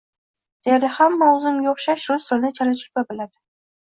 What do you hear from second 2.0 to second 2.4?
rus